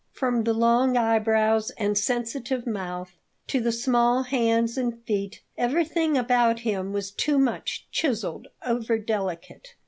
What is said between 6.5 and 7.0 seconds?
him